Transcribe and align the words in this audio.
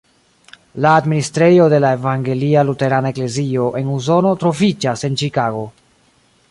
La 0.85 0.93
administrejo 1.01 1.67
de 1.73 1.79
la 1.85 1.91
Evangelia 1.97 2.63
Luterana 2.71 3.13
Eklezio 3.15 3.69
en 3.83 3.93
Usono 3.99 4.35
troviĝas 4.45 5.09
en 5.11 5.21
Ĉikago. 5.23 5.65